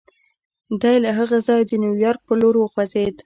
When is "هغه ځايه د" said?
1.19-1.71